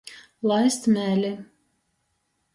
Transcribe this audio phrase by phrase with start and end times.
[0.51, 1.31] Laist mēli.